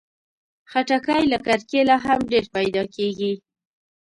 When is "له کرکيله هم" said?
1.31-2.19